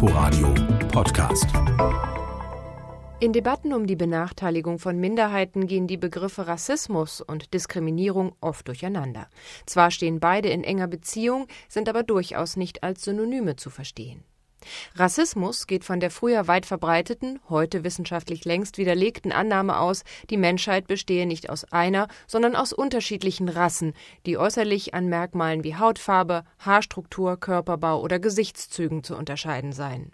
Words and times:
Inforadio 0.00 0.54
Podcast. 0.92 1.48
In 3.18 3.32
Debatten 3.32 3.72
um 3.72 3.88
die 3.88 3.96
Benachteiligung 3.96 4.78
von 4.78 4.96
Minderheiten 4.96 5.66
gehen 5.66 5.88
die 5.88 5.96
Begriffe 5.96 6.46
Rassismus 6.46 7.20
und 7.20 7.52
Diskriminierung 7.52 8.32
oft 8.40 8.68
durcheinander. 8.68 9.28
Zwar 9.66 9.90
stehen 9.90 10.20
beide 10.20 10.50
in 10.50 10.62
enger 10.62 10.86
Beziehung, 10.86 11.48
sind 11.68 11.88
aber 11.88 12.04
durchaus 12.04 12.56
nicht 12.56 12.84
als 12.84 13.02
Synonyme 13.02 13.56
zu 13.56 13.70
verstehen. 13.70 14.22
Rassismus 14.94 15.66
geht 15.66 15.84
von 15.84 16.00
der 16.00 16.10
früher 16.10 16.48
weit 16.48 16.66
verbreiteten, 16.66 17.40
heute 17.48 17.84
wissenschaftlich 17.84 18.44
längst 18.44 18.78
widerlegten 18.78 19.32
Annahme 19.32 19.78
aus, 19.78 20.04
die 20.30 20.36
Menschheit 20.36 20.86
bestehe 20.86 21.26
nicht 21.26 21.50
aus 21.50 21.64
einer, 21.64 22.08
sondern 22.26 22.56
aus 22.56 22.72
unterschiedlichen 22.72 23.48
Rassen, 23.48 23.94
die 24.26 24.38
äußerlich 24.38 24.94
an 24.94 25.06
Merkmalen 25.06 25.64
wie 25.64 25.76
Hautfarbe, 25.76 26.44
Haarstruktur, 26.58 27.38
Körperbau 27.38 28.00
oder 28.00 28.18
Gesichtszügen 28.18 29.04
zu 29.04 29.16
unterscheiden 29.16 29.72
seien. 29.72 30.12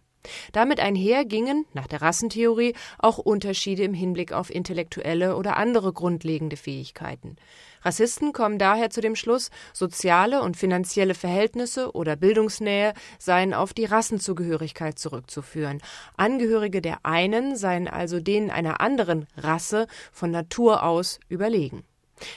Damit 0.52 0.80
einher 0.80 1.24
gingen, 1.24 1.66
nach 1.73 1.87
der 1.87 2.02
Rassentheorie, 2.02 2.74
auch 2.98 3.19
Unterschiede 3.19 3.83
im 3.83 3.95
Hinblick 3.95 4.33
auf 4.33 4.55
intellektuelle 4.55 5.37
oder 5.37 5.56
andere 5.56 5.92
grundlegende 5.92 6.56
Fähigkeiten. 6.56 7.37
Rassisten 7.83 8.33
kommen 8.33 8.59
daher 8.59 8.88
zu 8.88 9.02
dem 9.02 9.14
Schluss, 9.14 9.50
soziale 9.74 10.41
und 10.41 10.56
finanzielle 10.56 11.14
Verhältnisse 11.14 11.92
oder 11.92 12.16
Bildungsnähe 12.16 12.95
seien 13.19 13.52
auf 13.52 13.74
die 13.74 13.84
Rassenzugehörigkeit 13.84 14.98
zurückzuführen. 14.98 15.83
Angehörige 16.16 16.80
der 16.80 17.05
einen 17.05 17.56
seien 17.56 17.86
also 17.86 18.20
denen 18.20 18.50
einer 18.50 18.80
anderen 18.80 19.27
Rasse 19.36 19.86
von 20.12 20.30
Natur 20.30 20.83
aus 20.83 21.20
überlegen. 21.28 21.84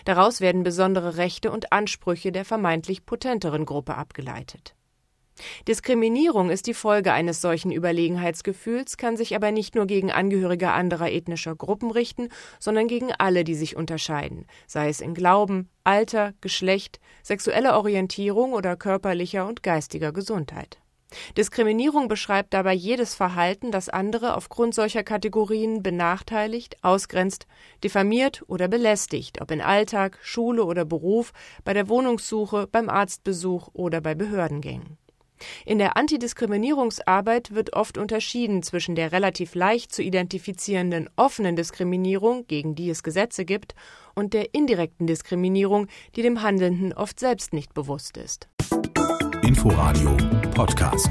Daraus 0.05 0.41
werden 0.41 0.63
besondere 0.63 1.17
Rechte 1.17 1.51
und 1.51 1.71
Ansprüche 1.71 2.31
der 2.31 2.43
vermeintlich 2.43 3.05
potenteren 3.05 3.65
Gruppe 3.65 3.95
abgeleitet. 3.95 4.73
Diskriminierung 5.67 6.49
ist 6.49 6.67
die 6.67 6.73
Folge 6.73 7.13
eines 7.13 7.41
solchen 7.41 7.71
Überlegenheitsgefühls, 7.71 8.97
kann 8.97 9.17
sich 9.17 9.35
aber 9.35 9.51
nicht 9.51 9.75
nur 9.75 9.85
gegen 9.85 10.11
Angehörige 10.11 10.71
anderer 10.71 11.11
ethnischer 11.11 11.55
Gruppen 11.55 11.91
richten, 11.91 12.29
sondern 12.59 12.87
gegen 12.87 13.11
alle, 13.11 13.43
die 13.43 13.55
sich 13.55 13.75
unterscheiden, 13.75 14.45
sei 14.65 14.89
es 14.89 15.01
in 15.01 15.13
Glauben, 15.13 15.69
Alter, 15.83 16.33
Geschlecht, 16.41 16.99
sexueller 17.23 17.77
Orientierung 17.77 18.53
oder 18.53 18.75
körperlicher 18.75 19.47
und 19.47 19.63
geistiger 19.63 20.11
Gesundheit. 20.11 20.79
Diskriminierung 21.37 22.09
beschreibt 22.09 22.53
dabei 22.53 22.73
jedes 22.73 23.15
Verhalten, 23.15 23.71
das 23.71 23.87
andere 23.87 24.35
aufgrund 24.35 24.75
solcher 24.75 25.03
Kategorien 25.03 25.81
benachteiligt, 25.81 26.83
ausgrenzt, 26.83 27.47
diffamiert 27.83 28.43
oder 28.47 28.67
belästigt, 28.67 29.39
ob 29.41 29.51
in 29.51 29.61
Alltag, 29.61 30.19
Schule 30.21 30.65
oder 30.65 30.83
Beruf, 30.83 31.31
bei 31.63 31.73
der 31.73 31.87
Wohnungssuche, 31.87 32.67
beim 32.69 32.89
Arztbesuch 32.89 33.69
oder 33.71 34.01
bei 34.01 34.15
Behördengängen. 34.15 34.97
In 35.65 35.77
der 35.77 35.97
Antidiskriminierungsarbeit 35.97 37.53
wird 37.53 37.73
oft 37.73 37.97
unterschieden 37.97 38.63
zwischen 38.63 38.95
der 38.95 39.11
relativ 39.11 39.55
leicht 39.55 39.93
zu 39.93 40.01
identifizierenden 40.01 41.09
offenen 41.15 41.55
Diskriminierung, 41.55 42.45
gegen 42.47 42.75
die 42.75 42.89
es 42.89 43.03
Gesetze 43.03 43.45
gibt, 43.45 43.75
und 44.15 44.33
der 44.33 44.53
indirekten 44.53 45.07
Diskriminierung, 45.07 45.87
die 46.15 46.21
dem 46.23 46.41
Handelnden 46.41 46.93
oft 46.93 47.19
selbst 47.19 47.53
nicht 47.53 47.73
bewusst 47.73 48.17
ist. 48.17 48.47
Inforadio 49.43 50.17
Podcast. 50.55 51.09